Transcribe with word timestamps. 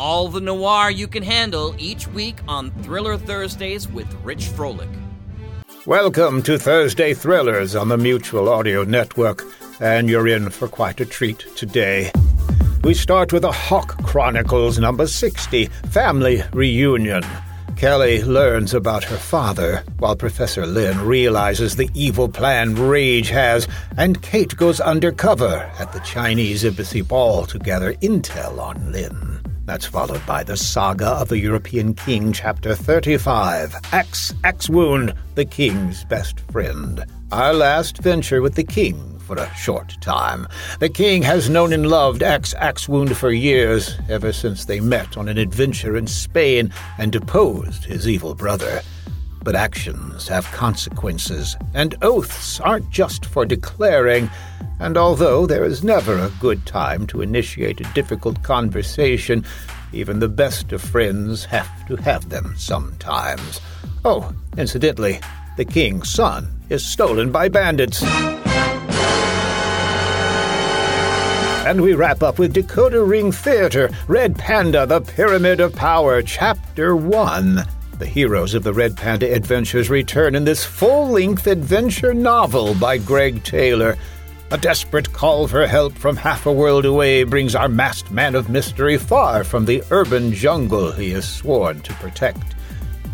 all 0.00 0.28
the 0.28 0.40
noir 0.40 0.90
you 0.90 1.06
can 1.06 1.22
handle 1.22 1.74
each 1.76 2.08
week 2.08 2.38
on 2.48 2.70
Thriller 2.82 3.18
Thursdays 3.18 3.86
with 3.86 4.10
Rich 4.24 4.44
Frolick. 4.44 4.88
Welcome 5.84 6.42
to 6.44 6.58
Thursday 6.58 7.12
Thrillers 7.12 7.76
on 7.76 7.88
the 7.88 7.98
Mutual 7.98 8.48
Audio 8.48 8.82
Network, 8.82 9.44
and 9.78 10.08
you're 10.08 10.26
in 10.26 10.48
for 10.48 10.68
quite 10.68 11.02
a 11.02 11.04
treat 11.04 11.44
today. 11.54 12.10
We 12.82 12.94
start 12.94 13.30
with 13.30 13.42
the 13.42 13.52
Hawk 13.52 14.02
Chronicles 14.02 14.78
number 14.78 15.06
60 15.06 15.66
Family 15.90 16.44
Reunion. 16.54 17.22
Kelly 17.76 18.22
learns 18.22 18.72
about 18.72 19.04
her 19.04 19.18
father, 19.18 19.84
while 19.98 20.16
Professor 20.16 20.66
Lin 20.66 20.98
realizes 21.00 21.76
the 21.76 21.90
evil 21.92 22.28
plan 22.30 22.74
Rage 22.74 23.28
has, 23.28 23.68
and 23.98 24.22
Kate 24.22 24.56
goes 24.56 24.80
undercover 24.80 25.70
at 25.78 25.92
the 25.92 26.00
Chinese 26.00 26.64
Embassy 26.64 27.02
Ball 27.02 27.44
to 27.44 27.58
gather 27.58 27.92
intel 27.96 28.58
on 28.58 28.92
Lin. 28.92 29.49
That's 29.70 29.86
followed 29.86 30.26
by 30.26 30.42
the 30.42 30.56
Saga 30.56 31.10
of 31.10 31.28
the 31.28 31.38
European 31.38 31.94
King, 31.94 32.32
Chapter 32.32 32.74
35 32.74 33.76
Axe, 33.92 34.34
Axe 34.42 34.68
Wound, 34.68 35.14
the 35.36 35.44
King's 35.44 36.02
Best 36.06 36.40
Friend. 36.50 37.04
Our 37.30 37.54
last 37.54 37.98
venture 37.98 38.42
with 38.42 38.56
the 38.56 38.64
King 38.64 39.20
for 39.20 39.36
a 39.36 39.54
short 39.54 39.94
time. 40.00 40.48
The 40.80 40.88
king 40.88 41.22
has 41.22 41.48
known 41.48 41.72
and 41.72 41.86
loved 41.88 42.24
Axe 42.24 42.52
Axe 42.54 42.88
Wound 42.88 43.16
for 43.16 43.30
years, 43.30 43.96
ever 44.08 44.32
since 44.32 44.64
they 44.64 44.80
met 44.80 45.16
on 45.16 45.28
an 45.28 45.38
adventure 45.38 45.96
in 45.96 46.08
Spain 46.08 46.72
and 46.98 47.12
deposed 47.12 47.84
his 47.84 48.08
evil 48.08 48.34
brother. 48.34 48.82
But 49.42 49.56
actions 49.56 50.28
have 50.28 50.44
consequences, 50.52 51.56
and 51.72 51.96
oaths 52.02 52.60
aren't 52.60 52.90
just 52.90 53.24
for 53.24 53.46
declaring. 53.46 54.30
And 54.78 54.96
although 54.96 55.46
there 55.46 55.64
is 55.64 55.82
never 55.82 56.16
a 56.18 56.32
good 56.40 56.66
time 56.66 57.06
to 57.08 57.22
initiate 57.22 57.80
a 57.80 57.92
difficult 57.94 58.42
conversation, 58.42 59.44
even 59.92 60.18
the 60.18 60.28
best 60.28 60.72
of 60.72 60.82
friends 60.82 61.44
have 61.46 61.86
to 61.88 61.96
have 61.96 62.28
them 62.28 62.54
sometimes. 62.56 63.60
Oh, 64.04 64.32
incidentally, 64.56 65.20
the 65.56 65.64
king's 65.64 66.10
son 66.10 66.48
is 66.68 66.86
stolen 66.86 67.32
by 67.32 67.48
bandits. 67.48 68.02
And 71.66 71.82
we 71.82 71.94
wrap 71.94 72.22
up 72.22 72.38
with 72.38 72.54
Decoder 72.54 73.08
Ring 73.08 73.32
Theater, 73.32 73.90
Red 74.08 74.36
Panda, 74.36 74.86
The 74.86 75.00
Pyramid 75.00 75.60
of 75.60 75.74
Power, 75.74 76.22
Chapter 76.22 76.96
1. 76.96 77.64
The 78.00 78.06
heroes 78.06 78.54
of 78.54 78.62
the 78.62 78.72
Red 78.72 78.96
Panda 78.96 79.30
adventures 79.30 79.90
return 79.90 80.34
in 80.34 80.44
this 80.44 80.64
full 80.64 81.10
length 81.10 81.46
adventure 81.46 82.14
novel 82.14 82.74
by 82.74 82.96
Gregg 82.96 83.44
Taylor. 83.44 83.98
A 84.50 84.56
desperate 84.56 85.12
call 85.12 85.46
for 85.46 85.66
help 85.66 85.92
from 85.98 86.16
half 86.16 86.46
a 86.46 86.52
world 86.52 86.86
away 86.86 87.24
brings 87.24 87.54
our 87.54 87.68
masked 87.68 88.10
man 88.10 88.34
of 88.34 88.48
mystery 88.48 88.96
far 88.96 89.44
from 89.44 89.66
the 89.66 89.82
urban 89.90 90.32
jungle 90.32 90.90
he 90.92 91.10
is 91.10 91.28
sworn 91.28 91.82
to 91.82 91.92
protect. 91.94 92.54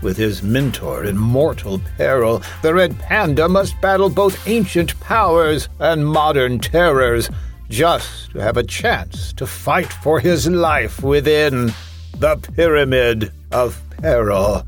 With 0.03 0.17
his 0.17 0.45
mentor 0.45 1.03
in 1.03 1.19
mortal 1.19 1.81
peril, 1.97 2.41
the 2.63 2.73
Red 2.73 2.97
Panda 3.01 3.49
must 3.49 3.81
battle 3.81 4.09
both 4.09 4.47
ancient 4.47 4.99
powers 5.01 5.69
and 5.81 6.07
modern 6.07 6.61
terrors 6.61 7.29
just 7.69 8.31
to 8.31 8.39
have 8.39 8.57
a 8.57 8.63
chance 8.63 9.33
to 9.33 9.49
fight 9.49 9.93
for 9.93 10.21
his 10.21 10.49
life 10.49 11.03
within 11.03 11.73
the 12.21 12.37
Pyramid 12.37 13.33
of 13.51 13.83
Peril. 14.07 14.65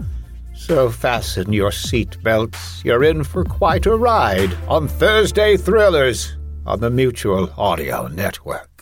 So 0.52 0.90
fasten 0.90 1.52
your 1.52 1.70
seatbelts. 1.70 2.84
You're 2.84 3.04
in 3.04 3.22
for 3.22 3.44
quite 3.44 3.86
a 3.86 3.96
ride 3.96 4.52
on 4.66 4.88
Thursday 4.88 5.56
Thrillers 5.56 6.36
on 6.66 6.80
the 6.80 6.90
Mutual 6.90 7.48
Audio 7.56 8.08
Network. 8.08 8.77